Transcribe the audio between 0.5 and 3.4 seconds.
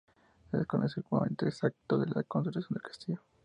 desconoce el momento exacto de la construcción del castillo.